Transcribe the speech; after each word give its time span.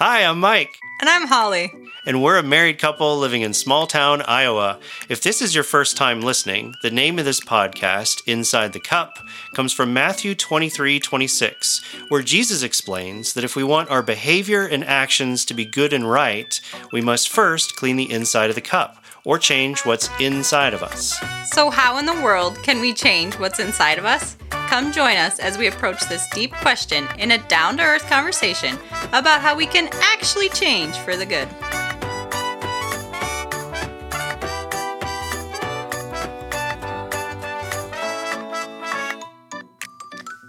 Hi, 0.00 0.24
I'm 0.24 0.40
Mike. 0.40 0.80
And 1.00 1.08
I'm 1.08 1.28
Holly. 1.28 1.72
And 2.04 2.20
we're 2.20 2.36
a 2.36 2.42
married 2.42 2.80
couple 2.80 3.16
living 3.16 3.42
in 3.42 3.54
small 3.54 3.86
town 3.86 4.22
Iowa. 4.22 4.80
If 5.08 5.22
this 5.22 5.40
is 5.40 5.54
your 5.54 5.62
first 5.62 5.96
time 5.96 6.20
listening, 6.20 6.74
the 6.82 6.90
name 6.90 7.16
of 7.20 7.24
this 7.24 7.38
podcast, 7.38 8.20
Inside 8.26 8.72
the 8.72 8.80
Cup, 8.80 9.18
comes 9.54 9.72
from 9.72 9.92
Matthew 9.92 10.34
23 10.34 10.98
26, 10.98 11.80
where 12.08 12.22
Jesus 12.22 12.64
explains 12.64 13.34
that 13.34 13.44
if 13.44 13.54
we 13.54 13.62
want 13.62 13.88
our 13.88 14.02
behavior 14.02 14.66
and 14.66 14.84
actions 14.84 15.44
to 15.44 15.54
be 15.54 15.64
good 15.64 15.92
and 15.92 16.10
right, 16.10 16.60
we 16.90 17.00
must 17.00 17.28
first 17.28 17.76
clean 17.76 17.94
the 17.94 18.10
inside 18.10 18.50
of 18.50 18.56
the 18.56 18.60
cup 18.60 18.96
or 19.24 19.38
change 19.38 19.80
what's 19.80 20.08
inside 20.20 20.74
of 20.74 20.82
us. 20.82 21.18
So, 21.46 21.70
how 21.70 21.98
in 21.98 22.06
the 22.06 22.20
world 22.22 22.62
can 22.62 22.80
we 22.80 22.92
change 22.92 23.38
what's 23.38 23.58
inside 23.58 23.98
of 23.98 24.04
us? 24.04 24.36
Come 24.50 24.92
join 24.92 25.16
us 25.16 25.38
as 25.38 25.58
we 25.58 25.66
approach 25.66 26.02
this 26.08 26.28
deep 26.30 26.52
question 26.52 27.06
in 27.18 27.30
a 27.30 27.38
down 27.48 27.76
to 27.78 27.82
earth 27.82 28.06
conversation 28.08 28.78
about 29.12 29.40
how 29.40 29.56
we 29.56 29.66
can 29.66 29.88
actually 29.94 30.48
change 30.50 30.96
for 30.98 31.16
the 31.16 31.26
good. 31.26 31.48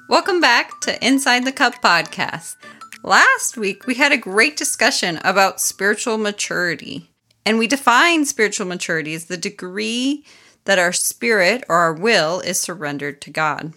Welcome 0.07 0.39
back 0.39 0.79
to 0.81 1.05
Inside 1.05 1.45
the 1.45 1.51
Cup 1.51 1.81
podcast. 1.83 2.55
Last 3.03 3.57
week, 3.57 3.85
we 3.85 3.95
had 3.95 4.11
a 4.11 4.17
great 4.17 4.55
discussion 4.55 5.19
about 5.23 5.59
spiritual 5.59 6.17
maturity. 6.17 7.09
And 7.45 7.57
we 7.59 7.67
define 7.67 8.25
spiritual 8.25 8.65
maturity 8.65 9.13
as 9.13 9.25
the 9.25 9.37
degree 9.37 10.25
that 10.65 10.79
our 10.79 10.91
spirit 10.91 11.63
or 11.69 11.75
our 11.75 11.93
will 11.93 12.39
is 12.39 12.59
surrendered 12.59 13.21
to 13.21 13.29
God. 13.29 13.73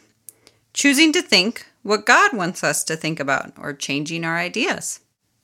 Choosing 0.72 1.12
to 1.12 1.22
think 1.22 1.66
what 1.82 2.06
God 2.06 2.32
wants 2.32 2.64
us 2.64 2.82
to 2.84 2.96
think 2.96 3.20
about 3.20 3.52
or 3.58 3.72
changing 3.74 4.24
our 4.24 4.36
ideas. 4.36 5.00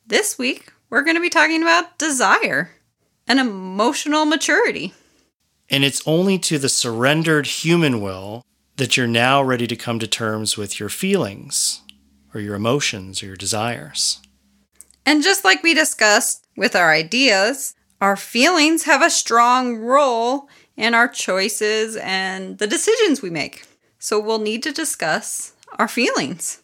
This 0.06 0.38
week, 0.38 0.72
we're 0.90 1.02
going 1.02 1.16
to 1.16 1.20
be 1.20 1.30
talking 1.30 1.62
about 1.62 1.98
desire 1.98 2.70
and 3.26 3.40
emotional 3.40 4.24
maturity. 4.24 4.92
And 5.70 5.84
it's 5.84 6.06
only 6.06 6.38
to 6.40 6.58
the 6.58 6.68
surrendered 6.68 7.46
human 7.46 8.00
will 8.00 8.44
that 8.76 8.96
you're 8.96 9.06
now 9.06 9.42
ready 9.42 9.66
to 9.66 9.76
come 9.76 9.98
to 9.98 10.06
terms 10.06 10.56
with 10.56 10.78
your 10.78 10.88
feelings 10.88 11.82
or 12.34 12.40
your 12.40 12.54
emotions 12.54 13.22
or 13.22 13.26
your 13.26 13.36
desires. 13.36 14.20
And 15.06 15.22
just 15.22 15.44
like 15.44 15.62
we 15.62 15.74
discussed 15.74 16.46
with 16.56 16.74
our 16.76 16.92
ideas, 16.92 17.74
our 18.04 18.16
feelings 18.16 18.82
have 18.82 19.00
a 19.00 19.08
strong 19.08 19.78
role 19.78 20.46
in 20.76 20.92
our 20.92 21.08
choices 21.08 21.96
and 21.96 22.58
the 22.58 22.66
decisions 22.66 23.22
we 23.22 23.30
make. 23.30 23.64
So 23.98 24.20
we'll 24.20 24.40
need 24.40 24.62
to 24.64 24.72
discuss 24.72 25.54
our 25.78 25.88
feelings. 25.88 26.60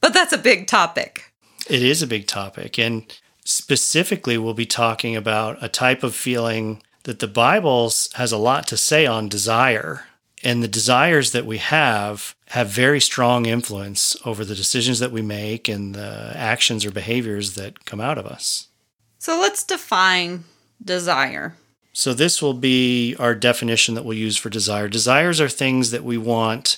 But 0.00 0.14
that's 0.14 0.32
a 0.32 0.38
big 0.38 0.68
topic. 0.68 1.32
It 1.68 1.82
is 1.82 2.00
a 2.00 2.06
big 2.06 2.28
topic. 2.28 2.78
And 2.78 3.12
specifically, 3.44 4.38
we'll 4.38 4.54
be 4.54 4.66
talking 4.66 5.16
about 5.16 5.58
a 5.60 5.68
type 5.68 6.04
of 6.04 6.14
feeling 6.14 6.80
that 7.02 7.18
the 7.18 7.26
Bible 7.26 7.92
has 8.14 8.30
a 8.30 8.38
lot 8.38 8.68
to 8.68 8.76
say 8.76 9.04
on 9.04 9.28
desire. 9.28 10.04
And 10.44 10.62
the 10.62 10.68
desires 10.68 11.32
that 11.32 11.44
we 11.44 11.58
have 11.58 12.36
have 12.50 12.68
very 12.68 13.00
strong 13.00 13.46
influence 13.46 14.16
over 14.24 14.44
the 14.44 14.54
decisions 14.54 15.00
that 15.00 15.10
we 15.10 15.22
make 15.22 15.68
and 15.68 15.96
the 15.96 16.32
actions 16.36 16.86
or 16.86 16.92
behaviors 16.92 17.56
that 17.56 17.84
come 17.84 18.00
out 18.00 18.16
of 18.16 18.26
us. 18.26 18.68
So 19.18 19.40
let's 19.40 19.64
define 19.64 20.44
desire. 20.82 21.54
So, 21.92 22.14
this 22.14 22.40
will 22.40 22.54
be 22.54 23.16
our 23.16 23.34
definition 23.34 23.94
that 23.94 24.04
we'll 24.04 24.16
use 24.16 24.36
for 24.36 24.50
desire. 24.50 24.88
Desires 24.88 25.40
are 25.40 25.48
things 25.48 25.90
that 25.90 26.04
we 26.04 26.16
want 26.16 26.76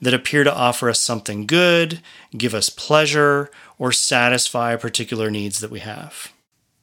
that 0.00 0.14
appear 0.14 0.44
to 0.44 0.54
offer 0.54 0.88
us 0.88 1.00
something 1.00 1.46
good, 1.46 2.00
give 2.36 2.54
us 2.54 2.70
pleasure, 2.70 3.50
or 3.78 3.92
satisfy 3.92 4.74
particular 4.76 5.30
needs 5.30 5.60
that 5.60 5.70
we 5.70 5.80
have. 5.80 6.32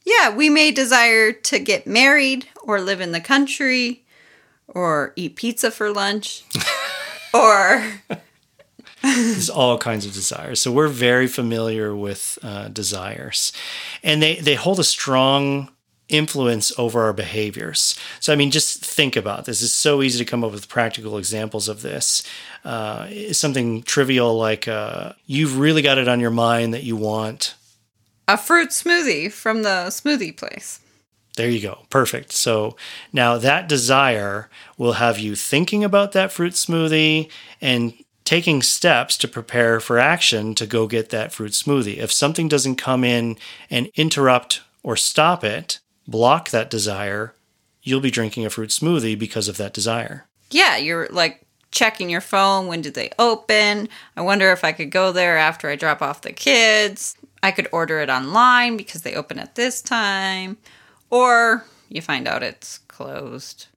Yeah, 0.06 0.30
we 0.36 0.50
may 0.50 0.72
desire 0.72 1.32
to 1.32 1.58
get 1.58 1.88
married, 1.88 2.48
or 2.62 2.80
live 2.80 3.02
in 3.02 3.12
the 3.12 3.20
country, 3.20 4.06
or 4.68 5.12
eat 5.16 5.36
pizza 5.36 5.72
for 5.72 5.92
lunch, 5.92 6.44
or. 7.34 7.86
There's 9.02 9.50
all 9.50 9.78
kinds 9.78 10.06
of 10.06 10.14
desires. 10.14 10.62
So, 10.62 10.72
we're 10.72 10.90
very 10.90 11.28
familiar 11.28 11.96
with 11.96 12.38
uh, 12.44 12.68
desires. 12.68 13.52
And 14.04 14.22
they, 14.22 14.36
they 14.36 14.56
hold 14.56 14.80
a 14.80 14.84
strong 14.84 15.70
influence 16.10 16.78
over 16.78 17.04
our 17.04 17.14
behaviors. 17.14 17.98
So, 18.20 18.34
I 18.34 18.36
mean, 18.36 18.52
just 18.52 18.84
think 18.84 19.16
about 19.16 19.46
this. 19.46 19.62
It's 19.62 19.72
so 19.72 20.02
easy 20.02 20.20
to 20.20 20.30
come 20.30 20.44
up 20.44 20.52
with 20.52 20.68
practical 20.68 21.18
examples 21.18 21.68
of 21.68 21.82
this. 21.82 22.24
Uh, 22.66 23.08
something 23.32 23.84
trivial 23.84 24.38
like 24.38 24.68
uh, 24.68 25.14
you've 25.26 25.58
really 25.58 25.82
got 25.82 25.98
it 25.98 26.08
on 26.08 26.20
your 26.20 26.32
mind 26.32 26.74
that 26.74 26.84
you 26.84 26.96
want 26.96 27.56
a 28.30 28.38
fruit 28.38 28.70
smoothie 28.70 29.32
from 29.32 29.64
the 29.64 29.88
smoothie 29.88 30.38
place. 30.38 30.80
There 31.36 31.50
you 31.50 31.62
go. 31.62 31.86
Perfect. 31.90 32.32
So 32.32 32.76
now 33.12 33.40
that 33.40 33.68
desire 33.68 34.50
will 34.78 34.94
have 34.94 35.18
you 35.18 35.36
thinking 35.36 35.84
about 35.84 36.12
that 36.12 36.32
fruit 36.32 36.54
smoothie 36.54 37.30
and 37.60 37.94
taking 38.26 38.62
steps 38.62 39.18
to 39.18 39.28
prepare 39.28 39.80
for 39.80 39.98
action 39.98 40.54
to 40.54 40.68
go 40.68 40.86
get 40.86 41.10
that 41.10 41.32
fruit 41.32 41.54
smoothie. 41.54 41.98
If 41.98 42.12
something 42.12 42.48
doesn't 42.48 42.76
come 42.76 43.04
in 43.04 43.36
and 43.72 43.90
interrupt 43.96 44.62
or 44.84 44.96
stop 44.96 45.44
it, 45.44 45.80
block 46.10 46.50
that 46.50 46.70
desire, 46.70 47.34
you'll 47.84 48.02
be 48.02 48.12
drinking 48.12 48.46
a 48.46 48.50
fruit 48.50 48.70
smoothie 48.70 49.18
because 49.18 49.48
of 49.48 49.58
that 49.58 49.74
desire. 49.74 50.26
Yeah, 50.52 50.78
you're 50.78 51.08
like 51.10 51.46
checking 51.72 52.10
your 52.10 52.22
phone. 52.22 52.68
When 52.68 52.82
did 52.82 52.96
they 52.96 53.12
open? 53.20 53.90
I 54.16 54.22
wonder 54.22 54.52
if 54.52 54.64
I 54.64 54.72
could 54.72 54.92
go 54.92 55.12
there 55.12 55.38
after 55.38 55.70
I 55.70 55.76
drop 55.76 56.02
off 56.02 56.22
the 56.22 56.34
kids. 56.34 57.16
I 57.42 57.52
could 57.52 57.68
order 57.72 58.00
it 58.00 58.10
online 58.10 58.76
because 58.78 59.04
they 59.04 59.16
open 59.16 59.40
at 59.40 59.56
this 59.56 59.82
time. 59.82 60.58
Or 61.10 61.66
you 61.88 62.02
find 62.02 62.28
out 62.28 62.44
it's 62.44 62.80
closed. 62.80 63.68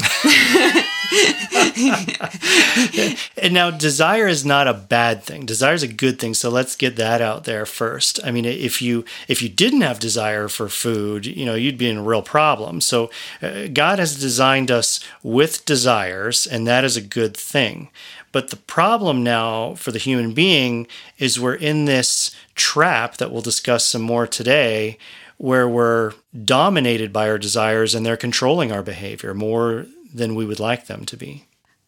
and 3.36 3.54
now 3.54 3.70
desire 3.70 4.26
is 4.26 4.44
not 4.44 4.66
a 4.66 4.74
bad 4.74 5.22
thing. 5.22 5.46
Desire 5.46 5.74
is 5.74 5.82
a 5.82 5.88
good 5.88 6.18
thing 6.18 6.34
so 6.34 6.50
let's 6.50 6.76
get 6.76 6.96
that 6.96 7.20
out 7.20 7.44
there 7.44 7.66
first. 7.66 8.20
I 8.24 8.30
mean 8.30 8.44
if 8.44 8.82
you 8.82 9.04
if 9.28 9.42
you 9.42 9.48
didn't 9.48 9.82
have 9.82 9.98
desire 9.98 10.48
for 10.48 10.68
food 10.68 11.26
you 11.26 11.44
know 11.44 11.54
you'd 11.54 11.78
be 11.78 11.88
in 11.88 11.98
a 11.98 12.02
real 12.02 12.22
problem. 12.22 12.80
So 12.80 13.10
uh, 13.42 13.68
god 13.72 13.98
has 13.98 14.18
designed 14.18 14.70
us 14.70 15.00
with 15.22 15.64
desires 15.64 16.46
and 16.46 16.66
that 16.66 16.84
is 16.84 16.96
a 16.96 17.02
good 17.02 17.36
thing. 17.36 17.88
But 18.32 18.50
the 18.50 18.56
problem 18.56 19.22
now 19.22 19.74
for 19.76 19.92
the 19.92 19.98
human 19.98 20.34
being 20.34 20.86
is 21.18 21.40
we're 21.40 21.54
in 21.54 21.86
this 21.86 22.34
trap 22.54 23.16
that 23.16 23.30
we'll 23.30 23.42
discuss 23.42 23.84
some 23.84 24.02
more 24.02 24.26
today 24.26 24.98
where 25.38 25.68
we're 25.68 26.12
dominated 26.44 27.12
by 27.12 27.28
our 27.28 27.38
desires 27.38 27.94
and 27.94 28.04
they're 28.04 28.16
controlling 28.16 28.72
our 28.72 28.82
behavior 28.82 29.34
more 29.34 29.86
than 30.12 30.34
we 30.34 30.44
would 30.44 30.60
like 30.60 30.86
them 30.86 31.04
to 31.04 31.16
be. 31.16 31.46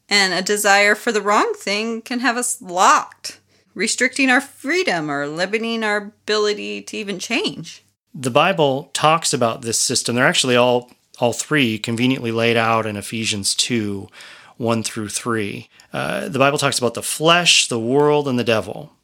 And 0.08 0.32
a 0.32 0.42
desire 0.42 0.94
for 0.94 1.12
the 1.12 1.22
wrong 1.22 1.54
thing 1.56 2.02
can 2.02 2.20
have 2.20 2.36
us 2.36 2.60
locked, 2.62 3.40
restricting 3.74 4.30
our 4.30 4.40
freedom 4.40 5.10
or 5.10 5.26
limiting 5.26 5.84
our 5.84 5.96
ability 5.96 6.82
to 6.82 6.96
even 6.96 7.18
change. 7.18 7.84
The 8.14 8.30
Bible 8.30 8.90
talks 8.94 9.32
about 9.32 9.62
this 9.62 9.80
system. 9.80 10.14
They're 10.16 10.26
actually 10.26 10.56
all 10.56 10.90
all 11.18 11.32
three 11.32 11.78
conveniently 11.78 12.30
laid 12.30 12.56
out 12.56 12.86
in 12.86 12.96
Ephesians 12.96 13.54
2 13.56 14.08
1 14.56 14.82
through 14.82 15.08
3. 15.08 15.68
Uh, 15.92 16.28
the 16.28 16.38
Bible 16.38 16.58
talks 16.58 16.78
about 16.78 16.94
the 16.94 17.02
flesh, 17.02 17.68
the 17.68 17.78
world, 17.78 18.26
and 18.26 18.38
the 18.38 18.44
devil. 18.44 18.92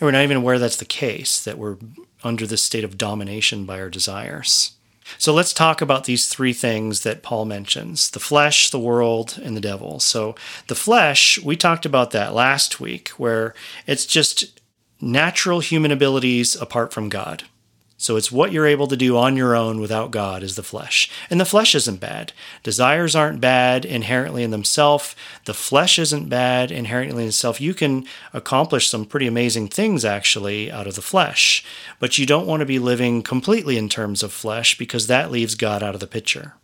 And 0.00 0.06
we're 0.06 0.12
not 0.12 0.22
even 0.22 0.36
aware 0.36 0.58
that's 0.58 0.76
the 0.76 0.84
case, 0.84 1.42
that 1.42 1.58
we're 1.58 1.76
under 2.22 2.46
this 2.46 2.62
state 2.62 2.84
of 2.84 2.98
domination 2.98 3.64
by 3.64 3.80
our 3.80 3.90
desires. 3.90 4.72
So 5.16 5.32
let's 5.32 5.52
talk 5.52 5.80
about 5.80 6.04
these 6.04 6.28
three 6.28 6.52
things 6.52 7.02
that 7.02 7.22
Paul 7.22 7.46
mentions 7.46 8.10
the 8.10 8.20
flesh, 8.20 8.70
the 8.70 8.78
world, 8.78 9.40
and 9.42 9.56
the 9.56 9.60
devil. 9.60 10.00
So, 10.00 10.34
the 10.66 10.74
flesh, 10.74 11.38
we 11.42 11.56
talked 11.56 11.86
about 11.86 12.10
that 12.10 12.34
last 12.34 12.78
week, 12.78 13.08
where 13.10 13.54
it's 13.86 14.04
just 14.04 14.60
natural 15.00 15.60
human 15.60 15.90
abilities 15.90 16.56
apart 16.56 16.92
from 16.92 17.08
God. 17.08 17.44
So 18.00 18.16
it's 18.16 18.30
what 18.30 18.52
you're 18.52 18.64
able 18.64 18.86
to 18.86 18.96
do 18.96 19.16
on 19.16 19.36
your 19.36 19.56
own 19.56 19.80
without 19.80 20.12
God 20.12 20.44
is 20.44 20.54
the 20.54 20.62
flesh. 20.62 21.10
And 21.28 21.40
the 21.40 21.44
flesh 21.44 21.74
isn't 21.74 21.98
bad. 21.98 22.32
Desires 22.62 23.16
aren't 23.16 23.40
bad 23.40 23.84
inherently 23.84 24.44
in 24.44 24.52
themselves. 24.52 25.16
The 25.46 25.52
flesh 25.52 25.98
isn't 25.98 26.28
bad 26.28 26.70
inherently 26.70 27.24
in 27.24 27.30
itself. 27.30 27.60
You 27.60 27.74
can 27.74 28.06
accomplish 28.32 28.88
some 28.88 29.04
pretty 29.04 29.26
amazing 29.26 29.66
things 29.66 30.04
actually 30.04 30.70
out 30.70 30.86
of 30.86 30.94
the 30.94 31.02
flesh, 31.02 31.64
but 31.98 32.18
you 32.18 32.24
don't 32.24 32.46
want 32.46 32.60
to 32.60 32.66
be 32.66 32.78
living 32.78 33.20
completely 33.20 33.76
in 33.76 33.88
terms 33.88 34.22
of 34.22 34.32
flesh 34.32 34.78
because 34.78 35.08
that 35.08 35.32
leaves 35.32 35.56
God 35.56 35.82
out 35.82 35.94
of 35.94 36.00
the 36.00 36.06
picture. 36.06 36.54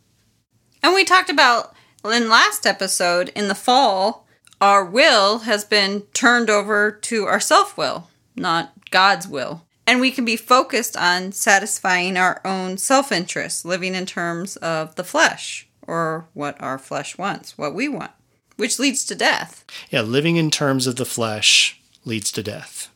And 0.85 0.95
we 0.95 1.05
talked 1.05 1.31
about 1.31 1.75
in 2.05 2.29
last 2.29 2.65
episode 2.65 3.33
in 3.35 3.49
the 3.49 3.57
fall, 3.57 4.25
our 4.61 4.85
will 4.85 5.41
has 5.41 5.65
been 5.65 6.03
turned 6.13 6.49
over 6.49 6.93
to 6.93 7.25
our 7.25 7.41
self 7.41 7.77
will, 7.77 8.09
not 8.37 8.73
God's 8.93 9.27
will. 9.27 9.65
And 9.87 10.01
we 10.01 10.11
can 10.11 10.25
be 10.25 10.37
focused 10.37 10.97
on 10.97 11.33
satisfying 11.33 12.17
our 12.17 12.41
own 12.45 12.79
self 12.79 13.13
interest, 13.13 13.65
living 13.65 13.95
in 13.95 14.07
terms 14.07 14.57
of 14.57 14.95
the 14.95 15.05
flesh 15.05 15.67
or 15.87 16.27
what 16.33 16.61
our 16.61 16.79
flesh 16.79 17.19
wants, 17.19 17.59
what 17.59 17.75
we 17.75 17.89
want, 17.89 18.11
which 18.57 18.79
leads 18.79 19.05
to 19.07 19.15
death. 19.15 19.65
Yeah, 19.91 20.01
living 20.01 20.37
in 20.37 20.51
terms 20.51 20.87
of 20.87 20.97
the 20.97 21.05
flesh 21.05 21.81
leads 22.05 22.33
to 22.33 22.43
death. 22.43 22.89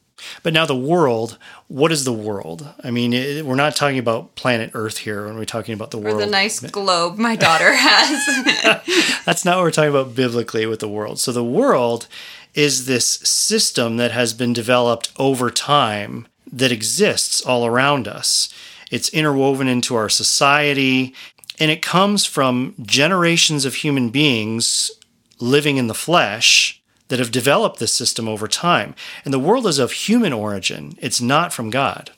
But 0.42 0.52
now 0.52 0.66
the 0.66 0.74
world, 0.76 1.38
what 1.68 1.92
is 1.92 2.04
the 2.04 2.12
world? 2.12 2.68
I 2.82 2.90
mean, 2.90 3.12
it, 3.12 3.44
we're 3.44 3.54
not 3.54 3.76
talking 3.76 3.98
about 3.98 4.34
planet 4.34 4.70
Earth 4.74 4.98
here 4.98 5.26
when 5.26 5.36
we're 5.36 5.44
talking 5.44 5.74
about 5.74 5.90
the 5.92 5.98
Or 5.98 6.02
world. 6.02 6.20
the 6.20 6.26
nice 6.26 6.58
globe 6.60 7.18
my 7.18 7.36
daughter 7.36 7.72
has. 7.76 9.22
That's 9.24 9.44
not 9.44 9.56
what 9.56 9.62
we're 9.62 9.70
talking 9.70 9.90
about 9.90 10.14
biblically 10.16 10.66
with 10.66 10.80
the 10.80 10.88
world. 10.88 11.20
So 11.20 11.30
the 11.30 11.44
world 11.44 12.08
is 12.54 12.86
this 12.86 13.06
system 13.06 13.96
that 13.98 14.10
has 14.10 14.32
been 14.34 14.52
developed 14.52 15.12
over 15.18 15.50
time 15.50 16.26
that 16.52 16.72
exists 16.72 17.40
all 17.40 17.66
around 17.66 18.08
us. 18.08 18.48
It's 18.90 19.08
interwoven 19.10 19.68
into 19.68 19.94
our 19.96 20.08
society, 20.08 21.14
and 21.58 21.70
it 21.70 21.82
comes 21.82 22.24
from 22.24 22.74
generations 22.80 23.64
of 23.64 23.76
human 23.76 24.10
beings 24.10 24.90
living 25.40 25.76
in 25.76 25.86
the 25.86 25.94
flesh 25.94 26.82
that 27.08 27.18
have 27.18 27.30
developed 27.30 27.78
this 27.78 27.92
system 27.92 28.28
over 28.28 28.46
time. 28.46 28.94
And 29.24 29.32
the 29.32 29.38
world 29.38 29.66
is 29.66 29.78
of 29.78 29.92
human 29.92 30.32
origin, 30.32 30.96
it's 31.00 31.20
not 31.20 31.52
from 31.52 31.70
God. 31.70 32.10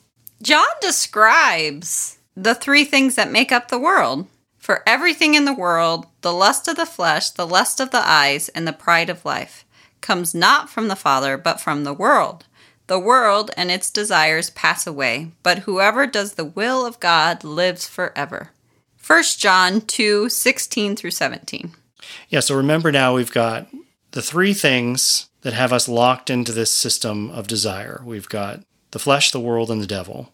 John 0.43 0.67
describes 0.81 2.19
the 2.37 2.55
three 2.55 2.85
things 2.85 3.15
that 3.17 3.31
make 3.31 3.53
up 3.53 3.69
the 3.69 3.79
world. 3.79 4.27
For 4.59 4.83
everything 4.87 5.35
in 5.35 5.47
the 5.47 5.55
world, 5.55 6.07
the 6.21 6.33
lust 6.33 6.69
of 6.69 6.77
the 6.77 6.87
flesh, 6.87 7.31
the 7.31 7.47
lust 7.47 7.81
of 7.81 7.91
the 7.91 8.03
eyes, 8.07 8.49
and 8.51 8.69
the 8.69 8.73
pride 8.73 9.09
of 9.09 9.25
life 9.25 9.65
comes 10.01 10.35
not 10.35 10.69
from 10.69 10.89
the 10.89 10.97
Father, 10.97 11.37
but 11.37 11.61
from 11.61 11.85
the 11.85 11.95
world. 11.95 12.45
The 12.91 12.99
world 12.99 13.53
and 13.57 13.71
its 13.71 13.89
desires 13.89 14.51
pass 14.51 14.85
away, 14.85 15.31
but 15.45 15.61
whoever 15.61 16.09
does 16.09 16.33
the 16.33 16.45
will 16.45 16.85
of 16.85 16.99
God 16.99 17.45
lives 17.45 17.87
forever. 17.87 18.51
1 19.07 19.23
John 19.39 19.81
2 19.83 20.29
16 20.29 20.97
through 20.97 21.13
17. 21.13 21.71
Yeah, 22.29 22.41
so 22.41 22.57
remember 22.57 22.91
now 22.91 23.15
we've 23.15 23.31
got 23.31 23.69
the 24.11 24.23
three 24.23 24.53
things 24.53 25.29
that 25.43 25.53
have 25.53 25.73
us 25.73 25.89
locked 25.89 26.31
into 26.31 26.51
this 26.51 26.73
system 26.73 27.31
of 27.31 27.47
desire. 27.47 28.03
We've 28.05 28.29
got 28.29 28.65
the 28.91 28.99
flesh, 28.99 29.31
the 29.31 29.39
world, 29.39 29.71
and 29.71 29.81
the 29.81 29.87
devil. 29.87 30.33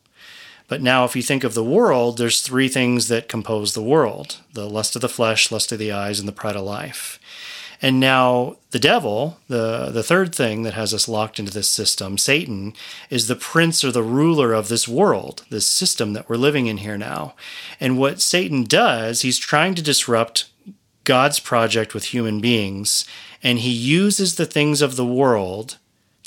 But 0.66 0.80
now, 0.80 1.04
if 1.04 1.14
you 1.14 1.22
think 1.22 1.44
of 1.44 1.52
the 1.52 1.62
world, 1.62 2.16
there's 2.16 2.40
three 2.40 2.68
things 2.68 3.08
that 3.08 3.28
compose 3.28 3.74
the 3.74 3.82
world 3.82 4.38
the 4.54 4.66
lust 4.66 4.96
of 4.96 5.02
the 5.02 5.10
flesh, 5.10 5.52
lust 5.52 5.72
of 5.72 5.78
the 5.78 5.92
eyes, 5.92 6.18
and 6.18 6.26
the 6.26 6.32
pride 6.32 6.56
of 6.56 6.64
life. 6.64 7.20
And 7.82 8.00
now, 8.00 8.56
the 8.70 8.78
devil, 8.78 9.38
the, 9.48 9.90
the 9.90 10.02
third 10.02 10.34
thing 10.34 10.62
that 10.62 10.74
has 10.74 10.94
us 10.94 11.08
locked 11.08 11.38
into 11.38 11.52
this 11.52 11.70
system, 11.70 12.18
Satan, 12.18 12.72
is 13.10 13.26
the 13.26 13.36
prince 13.36 13.84
or 13.84 13.92
the 13.92 14.02
ruler 14.02 14.52
of 14.52 14.68
this 14.68 14.88
world, 14.88 15.44
this 15.50 15.66
system 15.66 16.12
that 16.14 16.28
we're 16.28 16.36
living 16.36 16.66
in 16.66 16.78
here 16.78 16.98
now. 16.98 17.34
And 17.78 17.98
what 17.98 18.20
Satan 18.20 18.64
does, 18.64 19.22
he's 19.22 19.38
trying 19.38 19.74
to 19.74 19.82
disrupt 19.82 20.50
God's 21.04 21.38
project 21.38 21.94
with 21.94 22.06
human 22.06 22.40
beings, 22.40 23.04
and 23.42 23.60
he 23.60 23.70
uses 23.70 24.34
the 24.34 24.46
things 24.46 24.82
of 24.82 24.96
the 24.96 25.06
world 25.06 25.78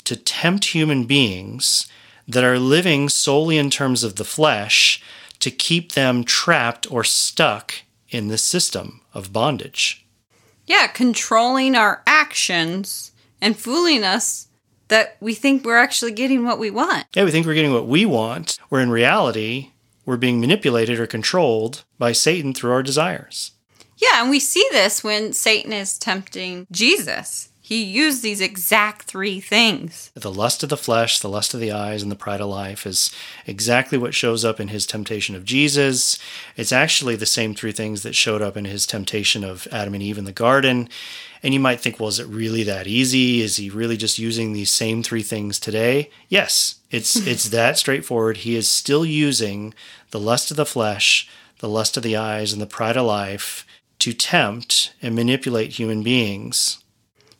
to 0.04 0.16
tempt 0.16 0.66
human 0.66 1.04
beings 1.04 1.86
that 2.26 2.44
are 2.44 2.58
living 2.58 3.08
solely 3.08 3.58
in 3.58 3.70
terms 3.70 4.02
of 4.02 4.16
the 4.16 4.24
flesh 4.24 5.02
to 5.40 5.50
keep 5.50 5.92
them 5.92 6.24
trapped 6.24 6.90
or 6.90 7.04
stuck 7.04 7.74
in 8.08 8.28
this 8.28 8.42
system 8.42 9.00
of 9.12 9.32
bondage. 9.32 10.06
Yeah, 10.70 10.86
controlling 10.86 11.74
our 11.74 12.00
actions 12.06 13.10
and 13.40 13.58
fooling 13.58 14.04
us 14.04 14.46
that 14.86 15.16
we 15.18 15.34
think 15.34 15.64
we're 15.64 15.76
actually 15.76 16.12
getting 16.12 16.44
what 16.44 16.60
we 16.60 16.70
want. 16.70 17.06
Yeah, 17.12 17.24
we 17.24 17.32
think 17.32 17.44
we're 17.44 17.54
getting 17.54 17.72
what 17.72 17.88
we 17.88 18.06
want, 18.06 18.56
where 18.68 18.80
in 18.80 18.88
reality, 18.88 19.72
we're 20.06 20.16
being 20.16 20.40
manipulated 20.40 21.00
or 21.00 21.08
controlled 21.08 21.82
by 21.98 22.12
Satan 22.12 22.54
through 22.54 22.70
our 22.70 22.84
desires. 22.84 23.50
Yeah, 23.96 24.22
and 24.22 24.30
we 24.30 24.38
see 24.38 24.64
this 24.70 25.02
when 25.02 25.32
Satan 25.32 25.72
is 25.72 25.98
tempting 25.98 26.68
Jesus. 26.70 27.48
He 27.70 27.84
used 27.84 28.24
these 28.24 28.40
exact 28.40 29.02
three 29.02 29.38
things. 29.38 30.10
The 30.14 30.32
lust 30.32 30.64
of 30.64 30.70
the 30.70 30.76
flesh, 30.76 31.20
the 31.20 31.28
lust 31.28 31.54
of 31.54 31.60
the 31.60 31.70
eyes, 31.70 32.02
and 32.02 32.10
the 32.10 32.16
pride 32.16 32.40
of 32.40 32.48
life 32.48 32.84
is 32.84 33.14
exactly 33.46 33.96
what 33.96 34.12
shows 34.12 34.44
up 34.44 34.58
in 34.58 34.66
his 34.66 34.86
temptation 34.86 35.36
of 35.36 35.44
Jesus. 35.44 36.18
It's 36.56 36.72
actually 36.72 37.14
the 37.14 37.26
same 37.26 37.54
three 37.54 37.70
things 37.70 38.02
that 38.02 38.16
showed 38.16 38.42
up 38.42 38.56
in 38.56 38.64
his 38.64 38.88
temptation 38.88 39.44
of 39.44 39.68
Adam 39.70 39.94
and 39.94 40.02
Eve 40.02 40.18
in 40.18 40.24
the 40.24 40.32
garden. 40.32 40.88
And 41.44 41.54
you 41.54 41.60
might 41.60 41.78
think, 41.78 42.00
well, 42.00 42.08
is 42.08 42.18
it 42.18 42.26
really 42.26 42.64
that 42.64 42.88
easy? 42.88 43.40
Is 43.40 43.54
he 43.54 43.70
really 43.70 43.96
just 43.96 44.18
using 44.18 44.52
these 44.52 44.72
same 44.72 45.04
three 45.04 45.22
things 45.22 45.60
today? 45.60 46.10
Yes, 46.28 46.80
it's 46.90 47.14
it's 47.28 47.50
that 47.50 47.78
straightforward. 47.78 48.38
He 48.38 48.56
is 48.56 48.68
still 48.68 49.06
using 49.06 49.74
the 50.10 50.18
lust 50.18 50.50
of 50.50 50.56
the 50.56 50.66
flesh, 50.66 51.28
the 51.60 51.68
lust 51.68 51.96
of 51.96 52.02
the 52.02 52.16
eyes, 52.16 52.52
and 52.52 52.60
the 52.60 52.66
pride 52.66 52.96
of 52.96 53.06
life 53.06 53.64
to 54.00 54.12
tempt 54.12 54.92
and 55.00 55.14
manipulate 55.14 55.78
human 55.78 56.02
beings 56.02 56.80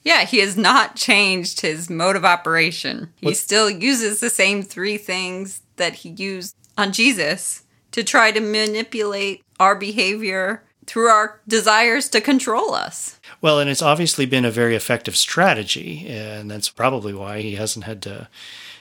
Yeah, 0.03 0.25
he 0.25 0.39
has 0.39 0.57
not 0.57 0.97
changed 0.97 1.61
his 1.61 1.91
mode 1.91 2.17
of 2.17 2.25
operation. 2.25 3.13
He 3.17 3.35
still 3.35 3.69
uses 3.69 4.21
the 4.21 4.31
same 4.31 4.63
three 4.63 4.97
things 4.97 5.63
that 5.77 5.97
he 5.97 6.11
used 6.11 6.57
on 6.79 6.93
Jesus 6.93 7.65
to 7.93 8.03
try 8.03 8.31
to 8.33 8.41
manipulate 8.41 9.45
our 9.59 9.75
behavior 9.75 10.63
through 10.87 11.09
our 11.09 11.41
desires 11.47 12.09
to 12.09 12.21
control 12.21 12.75
us. 12.75 13.21
Well, 13.41 13.61
and 13.61 13.69
it's 13.69 13.83
obviously 13.83 14.27
been 14.27 14.45
a 14.45 14.51
very 14.51 14.75
effective 14.75 15.17
strategy, 15.17 16.07
and 16.09 16.51
that's 16.51 16.69
probably 16.69 17.13
why 17.13 17.43
he 17.43 17.57
hasn't 17.57 17.85
had 17.85 18.03
to 18.03 18.29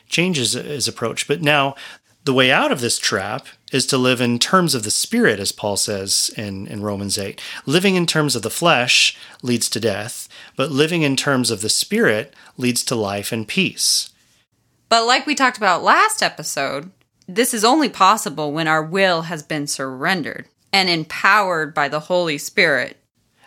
change 0.08 0.38
his, 0.38 0.54
his 0.54 0.88
approach. 0.88 1.28
But 1.28 1.42
now, 1.42 1.76
the 2.24 2.34
way 2.34 2.52
out 2.52 2.72
of 2.72 2.82
this 2.82 2.98
trap 2.98 3.48
is 3.72 3.86
to 3.88 3.98
live 3.98 4.22
in 4.22 4.40
terms 4.40 4.74
of 4.74 4.84
the 4.84 4.92
spirit, 4.92 5.40
as 5.40 5.52
Paul 5.52 5.78
says 5.78 6.32
in, 6.36 6.68
in 6.68 6.82
Romans 6.82 7.18
8. 7.18 7.42
Living 7.66 7.96
in 7.96 8.06
terms 8.06 8.36
of 8.36 8.42
the 8.42 8.50
flesh 8.50 9.18
leads 9.42 9.70
to 9.70 9.80
death, 9.80 10.28
but 10.56 10.72
living 10.72 11.04
in 11.04 11.16
terms 11.16 11.52
of 11.52 11.62
the 11.62 11.70
spirit 11.70 12.34
leads 12.58 12.84
to 12.86 12.96
life 12.96 13.32
and 13.32 13.48
peace. 13.48 14.12
But 14.90 15.06
like 15.06 15.26
we 15.26 15.36
talked 15.36 15.58
about 15.58 15.84
last 15.84 16.24
episode, 16.24 16.92
this 17.28 17.54
is 17.54 17.64
only 17.64 17.90
possible 17.90 18.52
when 18.52 18.68
our 18.68 18.84
will 18.84 19.24
has 19.24 19.44
been 19.44 19.68
surrendered 19.68 20.48
and 20.74 20.90
empowered 20.90 21.74
by 21.74 21.88
the 21.88 22.02
Holy 22.02 22.38
Spirit. 22.38 22.98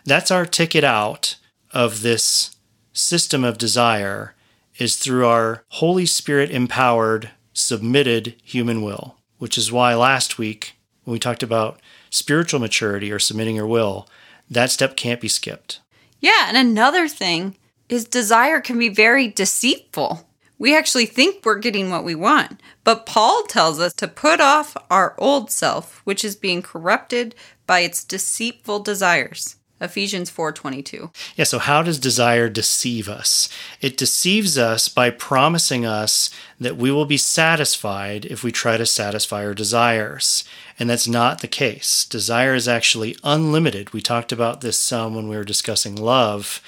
That's 0.05 0.31
our 0.31 0.45
ticket 0.45 0.83
out 0.83 1.35
of 1.71 2.01
this 2.01 2.55
system 2.93 3.43
of 3.43 3.57
desire 3.57 4.35
is 4.77 4.95
through 4.95 5.25
our 5.25 5.63
Holy 5.69 6.05
Spirit 6.05 6.49
empowered, 6.51 7.31
submitted 7.53 8.35
human 8.43 8.81
will, 8.81 9.17
which 9.43 9.57
is 9.57 9.73
why 9.73 9.93
last 9.93 10.37
week 10.37 10.77
when 11.03 11.11
we 11.11 11.19
talked 11.19 11.43
about 11.43 11.77
spiritual 12.09 12.61
maturity 12.61 13.11
or 13.11 13.19
submitting 13.19 13.57
your 13.57 13.67
will, 13.67 14.07
that 14.49 14.71
step 14.71 14.95
can't 14.95 15.19
be 15.19 15.27
skipped. 15.27 15.81
Yeah, 16.21 16.45
and 16.47 16.55
another 16.55 17.09
thing 17.09 17.57
is 17.89 18.05
desire 18.05 18.61
can 18.61 18.79
be 18.79 18.87
very 18.87 19.27
deceitful. 19.27 20.25
We 20.57 20.73
actually 20.73 21.07
think 21.07 21.43
we're 21.43 21.59
getting 21.59 21.89
what 21.89 22.05
we 22.05 22.15
want, 22.15 22.61
but 22.85 23.05
Paul 23.05 23.43
tells 23.43 23.81
us 23.81 23.91
to 23.95 24.07
put 24.07 24.39
off 24.39 24.77
our 24.89 25.13
old 25.17 25.51
self, 25.51 25.99
which 26.05 26.23
is 26.23 26.37
being 26.37 26.61
corrupted 26.61 27.35
by 27.67 27.81
its 27.81 28.05
deceitful 28.05 28.79
desires. 28.79 29.57
Ephesians 29.81 30.29
4:22. 30.29 31.11
Yeah, 31.35 31.43
so 31.43 31.59
how 31.59 31.81
does 31.81 31.99
desire 31.99 32.47
deceive 32.47 33.09
us? 33.09 33.49
It 33.81 33.97
deceives 33.97 34.57
us 34.57 34.87
by 34.87 35.09
promising 35.09 35.85
us 35.85 36.29
that 36.59 36.77
we 36.77 36.89
will 36.91 37.05
be 37.05 37.17
satisfied 37.17 38.25
if 38.25 38.43
we 38.43 38.51
try 38.51 38.77
to 38.77 38.85
satisfy 38.85 39.45
our 39.45 39.53
desires. 39.53 40.45
And 40.79 40.89
that's 40.89 41.07
not 41.07 41.41
the 41.41 41.47
case. 41.47 42.05
Desire 42.05 42.55
is 42.55 42.67
actually 42.67 43.17
unlimited. 43.23 43.93
We 43.93 44.01
talked 44.01 44.31
about 44.31 44.61
this 44.61 44.79
some 44.79 45.15
when 45.15 45.27
we 45.27 45.35
were 45.35 45.43
discussing 45.43 45.95
love. 45.95 46.61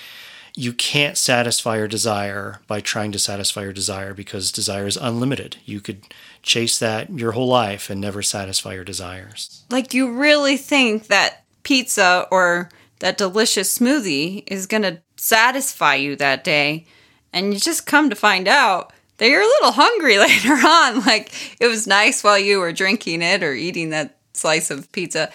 You 0.58 0.72
can't 0.74 1.18
satisfy 1.18 1.78
your 1.78 1.88
desire 1.88 2.60
by 2.68 2.80
trying 2.80 3.12
to 3.12 3.20
satisfy 3.20 3.64
your 3.64 3.74
desire 3.74 4.14
because 4.14 4.52
desire 4.52 4.88
is 4.88 4.98
unlimited. 4.98 5.58
You 5.66 5.82
could 5.82 6.04
chase 6.44 6.80
that 6.80 7.10
your 7.10 7.34
whole 7.34 7.48
life 7.48 7.90
and 7.90 8.00
never 8.00 8.22
satisfy 8.22 8.74
your 8.74 8.86
desires. 8.86 9.64
Like 9.70 9.90
do 9.90 9.98
you 9.98 10.12
really 10.12 10.56
think 10.58 11.08
that 11.08 11.44
pizza 11.64 12.28
or 12.32 12.70
that 13.00 13.18
delicious 13.18 13.78
smoothie 13.78 14.44
is 14.48 14.68
going 14.68 14.84
to 14.84 15.02
satisfy 15.18 15.96
you 15.96 16.16
that 16.16 16.44
day? 16.44 16.86
And 17.34 17.54
you 17.54 17.60
just 17.60 17.86
come 17.86 18.10
to 18.10 18.16
find 18.16 18.48
out 18.48 18.94
that 19.18 19.30
you're 19.30 19.42
a 19.42 19.46
little 19.46 19.72
hungry 19.72 20.18
later 20.20 20.54
on. 20.54 21.02
Like 21.06 21.32
it 21.60 21.68
was 21.68 21.88
nice 21.88 22.24
while 22.24 22.40
you 22.40 22.60
were 22.60 22.74
drinking 22.74 23.22
it 23.22 23.44
or 23.44 23.54
eating 23.54 23.90
that 23.90 24.18
slice 24.34 24.70
of 24.70 24.92
pizza, 24.92 25.32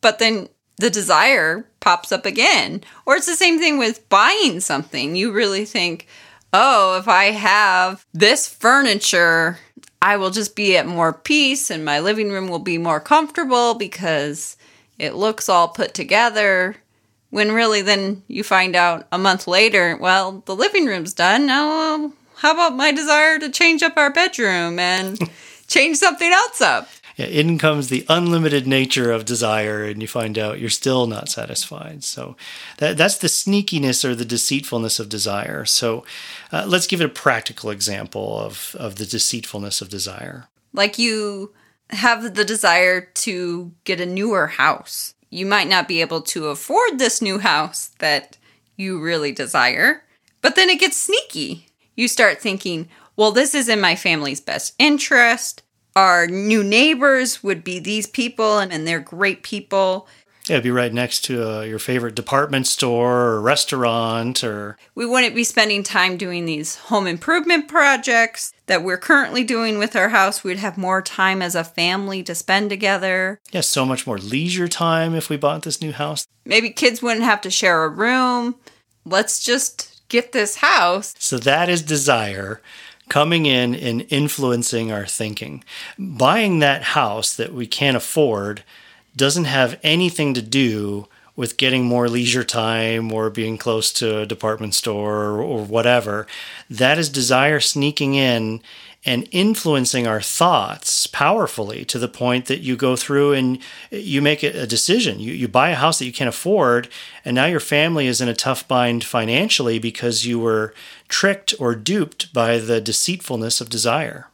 but 0.00 0.18
then 0.18 0.48
the 0.76 0.90
desire 0.90 1.66
pops 1.80 2.12
up 2.12 2.24
again. 2.24 2.82
Or 3.04 3.16
it's 3.16 3.26
the 3.26 3.34
same 3.34 3.58
thing 3.58 3.78
with 3.78 4.08
buying 4.08 4.60
something. 4.60 5.16
You 5.16 5.32
really 5.32 5.64
think, 5.64 6.06
oh, 6.52 6.98
if 6.98 7.08
I 7.08 7.26
have 7.26 8.06
this 8.14 8.48
furniture, 8.48 9.58
I 10.00 10.16
will 10.16 10.30
just 10.30 10.54
be 10.54 10.76
at 10.76 10.86
more 10.86 11.12
peace 11.12 11.70
and 11.70 11.84
my 11.84 12.00
living 12.00 12.30
room 12.30 12.48
will 12.48 12.60
be 12.60 12.78
more 12.78 13.00
comfortable 13.00 13.74
because 13.74 14.56
it 14.98 15.14
looks 15.14 15.48
all 15.48 15.68
put 15.68 15.94
together. 15.94 16.76
When 17.30 17.52
really, 17.52 17.82
then 17.82 18.22
you 18.26 18.42
find 18.42 18.74
out 18.74 19.06
a 19.12 19.18
month 19.18 19.46
later, 19.46 19.96
well, 20.00 20.42
the 20.46 20.56
living 20.56 20.86
room's 20.86 21.12
done. 21.12 21.46
Now, 21.46 21.94
um, 21.94 22.14
how 22.36 22.52
about 22.52 22.76
my 22.76 22.92
desire 22.92 23.38
to 23.38 23.50
change 23.50 23.82
up 23.82 23.96
our 23.96 24.12
bedroom 24.12 24.78
and 24.78 25.18
change 25.66 25.98
something 25.98 26.30
else 26.30 26.60
up? 26.60 26.88
Yeah, 27.16 27.26
in 27.26 27.58
comes 27.58 27.88
the 27.88 28.06
unlimited 28.08 28.68
nature 28.68 29.10
of 29.10 29.24
desire, 29.24 29.84
and 29.84 30.00
you 30.00 30.06
find 30.06 30.38
out 30.38 30.60
you're 30.60 30.70
still 30.70 31.08
not 31.08 31.28
satisfied. 31.28 32.04
So 32.04 32.36
that, 32.76 32.96
that's 32.96 33.18
the 33.18 33.26
sneakiness 33.26 34.04
or 34.04 34.14
the 34.14 34.24
deceitfulness 34.24 35.00
of 35.00 35.08
desire. 35.08 35.64
So 35.64 36.04
uh, 36.52 36.64
let's 36.66 36.86
give 36.86 37.00
it 37.00 37.06
a 37.06 37.08
practical 37.08 37.70
example 37.70 38.38
of, 38.38 38.76
of 38.78 38.96
the 38.96 39.04
deceitfulness 39.04 39.80
of 39.80 39.88
desire. 39.88 40.46
Like 40.72 40.96
you 40.96 41.52
have 41.90 42.34
the 42.34 42.44
desire 42.44 43.00
to 43.00 43.72
get 43.82 44.00
a 44.00 44.06
newer 44.06 44.46
house. 44.46 45.14
You 45.30 45.46
might 45.46 45.68
not 45.68 45.88
be 45.88 46.00
able 46.00 46.22
to 46.22 46.48
afford 46.48 46.98
this 46.98 47.20
new 47.20 47.38
house 47.38 47.90
that 47.98 48.36
you 48.76 49.00
really 49.00 49.32
desire, 49.32 50.04
but 50.40 50.54
then 50.54 50.70
it 50.70 50.80
gets 50.80 50.96
sneaky. 50.96 51.66
You 51.96 52.08
start 52.08 52.40
thinking, 52.40 52.88
well, 53.16 53.32
this 53.32 53.54
is 53.54 53.68
in 53.68 53.80
my 53.80 53.96
family's 53.96 54.40
best 54.40 54.74
interest 54.78 55.62
our 55.98 56.28
new 56.28 56.62
neighbors 56.62 57.42
would 57.42 57.64
be 57.64 57.80
these 57.80 58.06
people, 58.06 58.58
and, 58.58 58.72
and 58.72 58.86
they're 58.86 59.00
great 59.00 59.42
people. 59.42 60.06
Yeah, 60.48 60.56
it'd 60.56 60.64
be 60.64 60.70
right 60.70 60.92
next 60.92 61.24
to 61.26 61.58
uh, 61.58 61.60
your 61.60 61.78
favorite 61.78 62.14
department 62.14 62.66
store 62.66 63.26
or 63.26 63.40
restaurant, 63.40 64.42
or 64.42 64.78
we 64.94 65.04
wouldn't 65.04 65.34
be 65.34 65.44
spending 65.44 65.82
time 65.82 66.16
doing 66.16 66.46
these 66.46 66.76
home 66.76 67.06
improvement 67.06 67.68
projects 67.68 68.52
that 68.66 68.82
we're 68.82 68.98
currently 68.98 69.44
doing 69.44 69.78
with 69.78 69.94
our 69.94 70.08
house. 70.08 70.42
We'd 70.42 70.58
have 70.58 70.78
more 70.78 71.02
time 71.02 71.42
as 71.42 71.54
a 71.54 71.64
family 71.64 72.22
to 72.22 72.34
spend 72.34 72.70
together. 72.70 73.40
Yeah, 73.50 73.60
so 73.60 73.84
much 73.84 74.06
more 74.06 74.18
leisure 74.18 74.68
time 74.68 75.14
if 75.14 75.28
we 75.28 75.36
bought 75.36 75.62
this 75.62 75.82
new 75.82 75.92
house. 75.92 76.26
Maybe 76.44 76.70
kids 76.70 77.02
wouldn't 77.02 77.24
have 77.24 77.42
to 77.42 77.50
share 77.50 77.84
a 77.84 77.88
room. 77.88 78.56
Let's 79.04 79.44
just 79.44 80.00
get 80.08 80.32
this 80.32 80.56
house. 80.56 81.14
So 81.18 81.38
that 81.38 81.68
is 81.68 81.82
desire 81.82 82.62
coming 83.08 83.46
in 83.46 83.74
and 83.74 84.06
influencing 84.10 84.92
our 84.92 85.06
thinking. 85.06 85.64
Buying 85.98 86.58
that 86.58 86.82
house 86.82 87.34
that 87.36 87.52
we 87.52 87.66
can't 87.66 87.96
afford 87.96 88.62
doesn't 89.16 89.44
have 89.44 89.78
anything 89.82 90.34
to 90.34 90.42
do 90.42 91.08
with 91.38 91.56
getting 91.56 91.84
more 91.84 92.08
leisure 92.08 92.42
time 92.42 93.12
or 93.12 93.30
being 93.30 93.56
close 93.56 93.92
to 93.92 94.18
a 94.18 94.26
department 94.26 94.74
store 94.74 95.40
or, 95.40 95.64
whatever. 95.64 96.26
That 96.68 96.98
is 96.98 97.08
desire 97.08 97.60
sneaking 97.60 98.14
in 98.14 98.60
and 99.04 99.28
influencing 99.30 100.04
our 100.04 100.20
thoughts 100.20 101.06
powerfully 101.06 101.84
to 101.84 101.98
the 101.98 102.08
point 102.08 102.46
that 102.46 102.58
you 102.58 102.76
go 102.76 102.96
through 102.96 103.34
and 103.34 103.60
you 103.92 104.20
make 104.20 104.42
a 104.42 104.66
decision. 104.66 105.20
You, 105.20 105.32
you 105.32 105.46
buy 105.46 105.70
a 105.70 105.76
house 105.76 106.00
that 106.00 106.06
you 106.06 106.12
can't 106.12 106.28
afford, 106.28 106.88
and 107.24 107.36
now 107.36 107.46
your 107.46 107.60
family 107.60 108.08
is 108.08 108.20
in 108.20 108.28
a 108.28 108.34
tough 108.34 108.66
bind 108.66 109.04
financially 109.04 109.78
because 109.78 110.26
you 110.26 110.40
were 110.40 110.74
tricked 111.06 111.54
or 111.60 111.76
duped 111.76 112.32
by 112.32 112.58
the 112.58 112.80
deceitfulness 112.80 113.60
of 113.60 113.70
desire. 113.70 114.26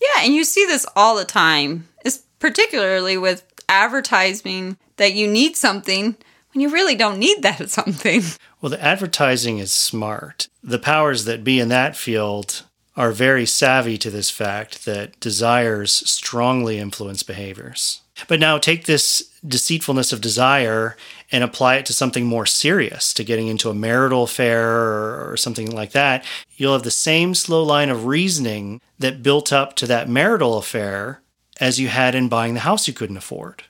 Yeah, 0.00 0.24
and 0.24 0.34
you 0.34 0.44
see 0.44 0.66
this 0.66 0.84
all 0.94 1.16
the 1.16 1.24
time, 1.24 1.88
it's 2.04 2.18
particularly 2.38 3.16
with 3.16 3.44
advertising 3.70 4.76
that 4.96 5.14
you 5.14 5.26
need 5.26 5.56
something 5.56 6.16
when 6.52 6.60
you 6.60 6.68
really 6.68 6.94
don't 6.94 7.18
need 7.18 7.42
that 7.42 7.70
something. 7.70 8.22
Well, 8.60 8.70
the 8.70 8.82
advertising 8.82 9.58
is 9.58 9.70
smart. 9.70 10.48
The 10.62 10.78
powers 10.78 11.24
that 11.24 11.44
be 11.44 11.60
in 11.60 11.68
that 11.68 11.96
field 11.96 12.64
are 12.96 13.12
very 13.12 13.46
savvy 13.46 13.96
to 13.96 14.10
this 14.10 14.28
fact 14.28 14.84
that 14.84 15.18
desires 15.20 15.92
strongly 16.10 16.78
influence 16.78 17.22
behaviors. 17.22 18.02
But 18.28 18.40
now 18.40 18.58
take 18.58 18.84
this 18.84 19.30
deceitfulness 19.46 20.12
of 20.12 20.20
desire 20.20 20.96
and 21.32 21.42
apply 21.42 21.76
it 21.76 21.86
to 21.86 21.94
something 21.94 22.26
more 22.26 22.44
serious, 22.44 23.14
to 23.14 23.24
getting 23.24 23.46
into 23.46 23.70
a 23.70 23.74
marital 23.74 24.24
affair 24.24 25.30
or, 25.30 25.36
something 25.38 25.70
like 25.70 25.92
that. 25.92 26.24
You'll 26.56 26.74
have 26.74 26.82
the 26.82 26.90
same 26.90 27.34
slow 27.34 27.62
line 27.62 27.88
of 27.88 28.04
reasoning 28.04 28.82
that 28.98 29.22
built 29.22 29.52
up 29.52 29.76
to 29.76 29.86
that 29.86 30.08
marital 30.08 30.58
affair 30.58 31.22
as 31.60 31.78
you 31.78 31.88
had 31.88 32.14
in 32.14 32.28
buying 32.28 32.54
the 32.54 32.60
house 32.60 32.88
you 32.88 32.94
couldn't 32.94 33.16
afford. 33.16 33.64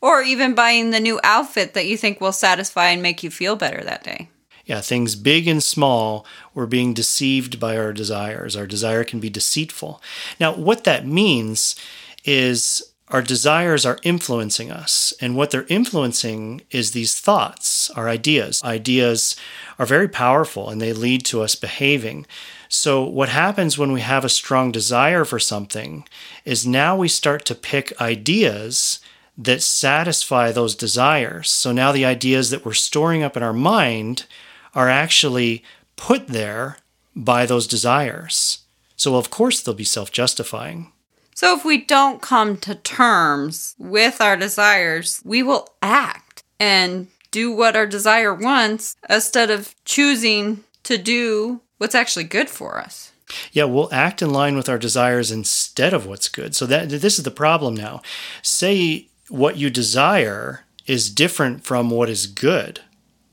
Or 0.00 0.22
even 0.22 0.54
buying 0.54 0.90
the 0.90 1.00
new 1.00 1.18
outfit 1.24 1.74
that 1.74 1.86
you 1.86 1.96
think 1.96 2.20
will 2.20 2.32
satisfy 2.32 2.90
and 2.90 3.02
make 3.02 3.24
you 3.24 3.30
feel 3.30 3.56
better 3.56 3.82
that 3.82 4.04
day 4.04 4.28
yeah, 4.68 4.82
things 4.82 5.16
big 5.16 5.48
and 5.48 5.62
small, 5.62 6.26
we're 6.52 6.66
being 6.66 6.92
deceived 6.92 7.58
by 7.58 7.76
our 7.76 7.92
desires. 7.94 8.54
Our 8.54 8.66
desire 8.66 9.02
can 9.02 9.18
be 9.18 9.30
deceitful. 9.30 10.02
Now, 10.38 10.54
what 10.54 10.84
that 10.84 11.06
means 11.06 11.74
is 12.22 12.92
our 13.10 13.22
desires 13.22 13.86
are 13.86 13.98
influencing 14.02 14.70
us. 14.70 15.14
And 15.20 15.34
what 15.34 15.50
they're 15.50 15.66
influencing 15.68 16.62
is 16.70 16.90
these 16.90 17.18
thoughts, 17.18 17.90
our 17.90 18.08
ideas. 18.08 18.62
Ideas 18.62 19.34
are 19.78 19.86
very 19.86 20.08
powerful 20.08 20.68
and 20.68 20.80
they 20.80 20.92
lead 20.92 21.24
to 21.26 21.40
us 21.40 21.54
behaving. 21.54 22.26
So, 22.68 23.02
what 23.02 23.30
happens 23.30 23.78
when 23.78 23.92
we 23.92 24.02
have 24.02 24.24
a 24.24 24.28
strong 24.28 24.70
desire 24.70 25.24
for 25.24 25.38
something 25.38 26.06
is 26.44 26.66
now 26.66 26.96
we 26.96 27.08
start 27.08 27.46
to 27.46 27.54
pick 27.54 27.98
ideas 28.00 29.00
that 29.38 29.62
satisfy 29.62 30.52
those 30.52 30.74
desires. 30.74 31.50
So, 31.50 31.72
now 31.72 31.92
the 31.92 32.04
ideas 32.04 32.50
that 32.50 32.66
we're 32.66 32.74
storing 32.74 33.22
up 33.22 33.38
in 33.38 33.42
our 33.42 33.54
mind 33.54 34.26
are 34.74 34.90
actually 34.90 35.64
put 35.96 36.28
there 36.28 36.76
by 37.16 37.46
those 37.46 37.66
desires. 37.66 38.60
So, 38.96 39.16
of 39.16 39.30
course, 39.30 39.62
they'll 39.62 39.74
be 39.74 39.84
self 39.84 40.12
justifying. 40.12 40.92
So, 41.38 41.54
if 41.54 41.64
we 41.64 41.78
don't 41.78 42.20
come 42.20 42.56
to 42.56 42.74
terms 42.74 43.76
with 43.78 44.20
our 44.20 44.36
desires, 44.36 45.22
we 45.24 45.40
will 45.40 45.68
act 45.80 46.42
and 46.58 47.06
do 47.30 47.52
what 47.52 47.76
our 47.76 47.86
desire 47.86 48.34
wants 48.34 48.96
instead 49.08 49.48
of 49.48 49.72
choosing 49.84 50.64
to 50.82 50.98
do 50.98 51.60
what's 51.76 51.94
actually 51.94 52.24
good 52.24 52.50
for 52.50 52.80
us. 52.80 53.12
Yeah, 53.52 53.66
we'll 53.66 53.88
act 53.94 54.20
in 54.20 54.30
line 54.30 54.56
with 54.56 54.68
our 54.68 54.78
desires 54.78 55.30
instead 55.30 55.94
of 55.94 56.06
what's 56.06 56.28
good. 56.28 56.56
So 56.56 56.66
that 56.66 56.88
this 56.88 57.18
is 57.20 57.24
the 57.24 57.30
problem 57.30 57.76
now. 57.76 58.02
Say 58.42 59.06
what 59.28 59.56
you 59.56 59.70
desire 59.70 60.64
is 60.88 61.08
different 61.08 61.62
from 61.62 61.88
what 61.88 62.08
is 62.08 62.26
good 62.26 62.80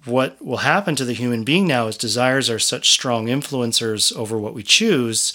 what 0.05 0.43
will 0.43 0.57
happen 0.57 0.95
to 0.95 1.05
the 1.05 1.13
human 1.13 1.43
being 1.43 1.67
now 1.67 1.87
is 1.87 1.97
desires 1.97 2.49
are 2.49 2.59
such 2.59 2.91
strong 2.91 3.25
influencers 3.25 4.15
over 4.15 4.37
what 4.37 4.53
we 4.53 4.63
choose. 4.63 5.33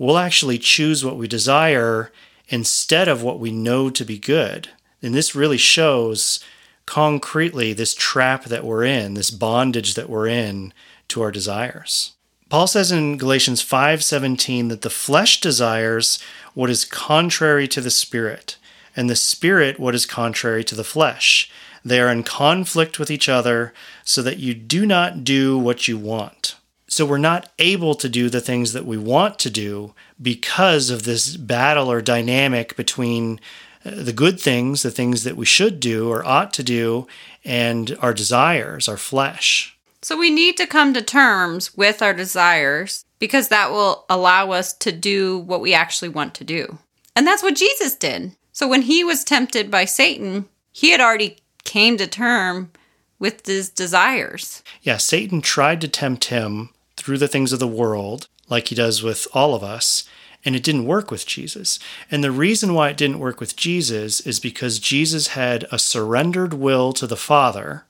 We'll 0.00 0.16
actually 0.16 0.56
choose 0.56 1.04
what 1.04 1.18
we 1.18 1.28
desire 1.28 2.10
instead 2.48 3.06
of 3.06 3.22
what 3.22 3.38
we 3.38 3.50
know 3.50 3.90
to 3.90 4.02
be 4.02 4.18
good. 4.18 4.70
And 5.02 5.14
this 5.14 5.34
really 5.34 5.58
shows 5.58 6.40
concretely 6.86 7.74
this 7.74 7.94
trap 7.94 8.44
that 8.44 8.64
we're 8.64 8.82
in, 8.82 9.12
this 9.12 9.30
bondage 9.30 9.92
that 9.96 10.08
we're 10.08 10.26
in 10.26 10.72
to 11.08 11.20
our 11.20 11.30
desires. 11.30 12.12
Paul 12.48 12.66
says 12.66 12.90
in 12.90 13.18
Galatians 13.18 13.62
5:17 13.62 14.68
that 14.68 14.80
the 14.80 14.88
flesh 14.88 15.38
desires 15.38 16.18
what 16.54 16.70
is 16.70 16.86
contrary 16.86 17.68
to 17.68 17.82
the 17.82 17.90
spirit, 17.90 18.56
and 18.96 19.10
the 19.10 19.14
spirit 19.14 19.78
what 19.78 19.94
is 19.94 20.06
contrary 20.06 20.64
to 20.64 20.74
the 20.74 20.82
flesh. 20.82 21.50
They 21.84 22.00
are 22.00 22.10
in 22.10 22.22
conflict 22.22 22.98
with 22.98 23.10
each 23.10 23.28
other 23.28 23.74
so 24.02 24.22
that 24.22 24.38
you 24.38 24.54
do 24.54 24.86
not 24.86 25.24
do 25.24 25.58
what 25.58 25.88
you 25.88 25.98
want. 25.98 26.54
So 26.90 27.06
we're 27.06 27.18
not 27.18 27.48
able 27.60 27.94
to 27.94 28.08
do 28.08 28.28
the 28.28 28.40
things 28.40 28.72
that 28.72 28.84
we 28.84 28.98
want 28.98 29.38
to 29.38 29.50
do 29.50 29.94
because 30.20 30.90
of 30.90 31.04
this 31.04 31.36
battle 31.36 31.90
or 31.90 32.02
dynamic 32.02 32.74
between 32.74 33.40
uh, 33.84 33.92
the 33.94 34.12
good 34.12 34.40
things, 34.40 34.82
the 34.82 34.90
things 34.90 35.22
that 35.22 35.36
we 35.36 35.46
should 35.46 35.78
do 35.78 36.10
or 36.10 36.26
ought 36.26 36.52
to 36.54 36.64
do, 36.64 37.06
and 37.44 37.96
our 38.00 38.12
desires, 38.12 38.88
our 38.88 38.96
flesh. 38.96 39.78
So 40.02 40.18
we 40.18 40.30
need 40.30 40.56
to 40.56 40.66
come 40.66 40.92
to 40.94 41.00
terms 41.00 41.76
with 41.76 42.02
our 42.02 42.12
desires 42.12 43.04
because 43.20 43.48
that 43.48 43.70
will 43.70 44.04
allow 44.10 44.50
us 44.50 44.72
to 44.78 44.90
do 44.90 45.38
what 45.38 45.60
we 45.60 45.72
actually 45.72 46.08
want 46.08 46.34
to 46.34 46.44
do. 46.44 46.78
And 47.14 47.24
that's 47.24 47.42
what 47.42 47.54
Jesus 47.54 47.94
did. 47.94 48.32
So 48.50 48.66
when 48.66 48.82
he 48.82 49.04
was 49.04 49.22
tempted 49.22 49.70
by 49.70 49.84
Satan, 49.84 50.48
he 50.72 50.90
had 50.90 51.00
already 51.00 51.36
came 51.62 51.96
to 51.98 52.08
term 52.08 52.72
with 53.20 53.46
his 53.46 53.68
desires. 53.68 54.64
Yeah, 54.82 54.96
Satan 54.96 55.40
tried 55.40 55.80
to 55.82 55.88
tempt 55.88 56.24
him 56.26 56.70
through 57.00 57.16
the 57.16 57.28
things 57.28 57.52
of 57.52 57.58
the 57.58 57.66
world, 57.66 58.28
like 58.50 58.68
he 58.68 58.74
does 58.74 59.02
with 59.02 59.26
all 59.32 59.54
of 59.54 59.62
us, 59.62 60.04
and 60.44 60.54
it 60.54 60.62
didn't 60.62 60.84
work 60.84 61.10
with 61.10 61.26
Jesus. 61.26 61.78
And 62.10 62.22
the 62.22 62.30
reason 62.30 62.74
why 62.74 62.90
it 62.90 62.96
didn't 62.98 63.18
work 63.18 63.40
with 63.40 63.56
Jesus 63.56 64.20
is 64.20 64.38
because 64.38 64.78
Jesus 64.78 65.28
had 65.28 65.66
a 65.72 65.78
surrendered 65.78 66.52
will 66.52 66.92
to 66.92 67.06
the 67.06 67.16
Father 67.16 67.86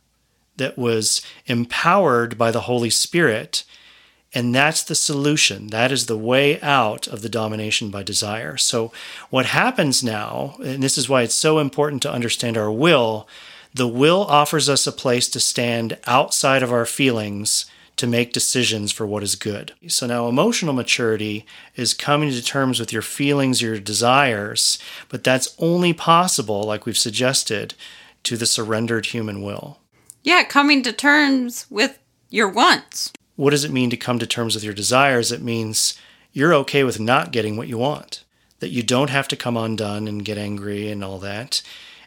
that 0.56 0.78
was 0.78 1.22
empowered 1.46 2.38
by 2.38 2.52
the 2.52 2.62
Holy 2.62 2.90
Spirit, 2.90 3.64
And 4.32 4.54
that's 4.54 4.84
the 4.84 4.94
solution. 4.94 5.68
That 5.68 5.90
is 5.90 6.06
the 6.06 6.16
way 6.16 6.60
out 6.60 7.08
of 7.08 7.20
the 7.20 7.28
domination 7.28 7.90
by 7.90 8.04
desire. 8.04 8.56
So, 8.56 8.92
what 9.28 9.46
happens 9.46 10.04
now, 10.04 10.54
and 10.62 10.84
this 10.84 10.96
is 10.96 11.08
why 11.08 11.22
it's 11.22 11.34
so 11.34 11.58
important 11.58 12.00
to 12.02 12.12
understand 12.12 12.56
our 12.56 12.70
will, 12.70 13.26
the 13.74 13.88
will 13.88 14.22
offers 14.22 14.68
us 14.68 14.86
a 14.86 14.92
place 14.92 15.28
to 15.30 15.40
stand 15.40 15.98
outside 16.06 16.62
of 16.62 16.72
our 16.72 16.86
feelings 16.86 17.66
to 18.00 18.06
make 18.06 18.32
decisions 18.32 18.90
for 18.90 19.06
what 19.06 19.22
is 19.22 19.34
good. 19.34 19.74
So 19.86 20.06
now 20.06 20.26
emotional 20.26 20.72
maturity 20.72 21.44
is 21.76 21.92
coming 21.92 22.30
to 22.30 22.42
terms 22.42 22.80
with 22.80 22.94
your 22.94 23.02
feelings, 23.02 23.60
your 23.60 23.78
desires, 23.78 24.78
but 25.10 25.22
that's 25.22 25.54
only 25.58 25.92
possible, 25.92 26.62
like 26.62 26.86
we've 26.86 26.96
suggested, 26.96 27.74
to 28.22 28.38
the 28.38 28.46
surrendered 28.46 29.04
human 29.06 29.42
will. 29.42 29.80
Yeah, 30.22 30.44
coming 30.44 30.82
to 30.84 30.94
terms 30.94 31.66
with 31.68 31.98
your 32.30 32.48
wants. 32.48 33.12
What 33.36 33.50
does 33.50 33.64
it 33.64 33.70
mean 33.70 33.90
to 33.90 33.98
come 33.98 34.18
to 34.18 34.26
terms 34.26 34.54
with 34.54 34.64
your 34.64 34.72
desires? 34.72 35.30
It 35.30 35.42
means 35.42 35.98
you're 36.32 36.54
okay 36.54 36.84
with 36.84 36.98
not 36.98 37.32
getting 37.32 37.58
what 37.58 37.68
you 37.68 37.76
want, 37.76 38.24
that 38.60 38.70
you 38.70 38.82
don't 38.82 39.10
have 39.10 39.28
to 39.28 39.36
come 39.36 39.58
undone 39.58 40.08
and 40.08 40.24
get 40.24 40.38
angry 40.38 40.90
and 40.90 41.04
all 41.04 41.18
that. 41.18 41.60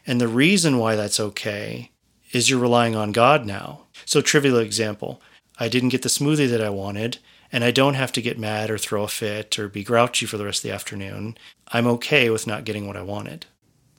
And 0.08 0.20
the 0.20 0.26
reason 0.26 0.78
why 0.78 0.96
that's 0.96 1.20
okay 1.20 1.92
is 2.32 2.50
you're 2.50 2.58
relying 2.58 2.96
on 2.96 3.12
God 3.12 3.46
now. 3.46 3.82
So, 4.04 4.20
trivial 4.20 4.58
example 4.58 5.22
I 5.58 5.68
didn't 5.68 5.90
get 5.90 6.02
the 6.02 6.08
smoothie 6.08 6.50
that 6.50 6.62
I 6.62 6.70
wanted, 6.70 7.18
and 7.52 7.62
I 7.62 7.70
don't 7.70 7.94
have 7.94 8.10
to 8.12 8.22
get 8.22 8.38
mad 8.38 8.70
or 8.70 8.78
throw 8.78 9.04
a 9.04 9.08
fit 9.08 9.58
or 9.58 9.68
be 9.68 9.84
grouchy 9.84 10.26
for 10.26 10.36
the 10.36 10.44
rest 10.44 10.64
of 10.64 10.68
the 10.68 10.74
afternoon. 10.74 11.38
I'm 11.68 11.86
okay 11.86 12.28
with 12.30 12.46
not 12.46 12.64
getting 12.64 12.86
what 12.86 12.96
I 12.96 13.02
wanted. 13.02 13.46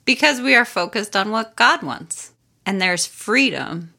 Because 0.04 0.40
we 0.40 0.54
are 0.54 0.64
focused 0.64 1.16
on 1.16 1.30
what 1.30 1.56
God 1.56 1.82
wants, 1.82 2.32
and 2.66 2.80
there's 2.80 3.06
freedom. 3.06 3.94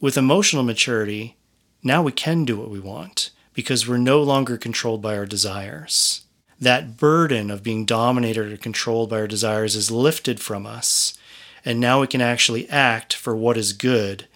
With 0.00 0.18
emotional 0.18 0.64
maturity, 0.64 1.36
now 1.82 2.02
we 2.02 2.12
can 2.12 2.44
do 2.44 2.56
what 2.56 2.70
we 2.70 2.80
want 2.80 3.30
because 3.54 3.88
we're 3.88 3.98
no 3.98 4.22
longer 4.22 4.56
controlled 4.56 5.02
by 5.02 5.16
our 5.16 5.26
desires. 5.26 6.24
That 6.60 6.96
burden 6.96 7.50
of 7.50 7.62
being 7.62 7.84
dominated 7.84 8.52
or 8.52 8.56
controlled 8.56 9.10
by 9.10 9.20
our 9.20 9.26
desires 9.28 9.76
is 9.76 9.90
lifted 9.90 10.40
from 10.40 10.66
us, 10.66 11.16
and 11.64 11.78
now 11.78 12.00
we 12.00 12.08
can 12.08 12.20
actually 12.20 12.68
act 12.68 13.14
for 13.14 13.36
what 13.36 13.56
is 13.56 13.72
good, 13.72 14.26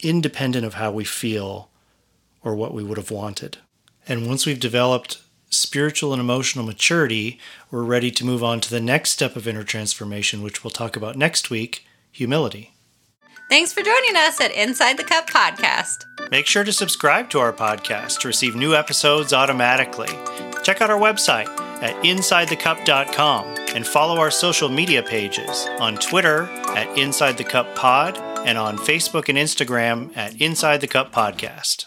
independent 0.00 0.64
of 0.64 0.74
how 0.74 0.92
we 0.92 1.04
feel 1.04 1.70
or 2.44 2.54
what 2.54 2.74
we 2.74 2.84
would 2.84 2.98
have 2.98 3.10
wanted. 3.10 3.58
And 4.06 4.26
once 4.26 4.46
we've 4.46 4.60
developed 4.60 5.20
spiritual 5.50 6.12
and 6.12 6.20
emotional 6.20 6.64
maturity, 6.64 7.38
we're 7.70 7.82
ready 7.82 8.10
to 8.10 8.24
move 8.24 8.44
on 8.44 8.60
to 8.60 8.70
the 8.70 8.80
next 8.80 9.10
step 9.10 9.36
of 9.36 9.48
inner 9.48 9.64
transformation, 9.64 10.42
which 10.42 10.62
we'll 10.62 10.70
talk 10.70 10.96
about 10.96 11.16
next 11.16 11.50
week 11.50 11.86
humility. 12.12 12.72
Thanks 13.48 13.72
for 13.72 13.82
joining 13.82 14.16
us 14.16 14.40
at 14.40 14.52
Inside 14.52 14.96
the 14.96 15.04
Cup 15.04 15.28
podcast. 15.28 16.04
Make 16.30 16.46
sure 16.46 16.64
to 16.64 16.72
subscribe 16.72 17.28
to 17.30 17.38
our 17.40 17.52
podcast 17.52 18.20
to 18.20 18.28
receive 18.28 18.56
new 18.56 18.74
episodes 18.74 19.32
automatically. 19.32 20.08
Check 20.62 20.80
out 20.80 20.90
our 20.90 20.98
website 20.98 21.48
at 21.82 21.94
InsideTheCup.com 22.02 23.46
and 23.74 23.86
follow 23.86 24.18
our 24.18 24.30
social 24.30 24.68
media 24.68 25.02
pages 25.02 25.66
on 25.78 25.96
Twitter 25.96 26.44
at 26.68 26.96
Inside 26.96 27.36
the 27.36 27.44
Cup 27.44 27.74
Pod 27.74 28.16
and 28.46 28.56
on 28.56 28.78
Facebook 28.78 29.28
and 29.28 29.36
Instagram 29.36 30.16
at 30.16 30.40
Inside 30.40 30.80
the 30.80 30.86
Cup 30.86 31.12
Podcast. 31.12 31.86